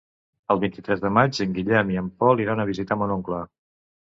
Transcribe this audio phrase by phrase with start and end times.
[0.53, 3.45] El vint-i-tres de maig en Guillem i en Pol iran a visitar mon oncle.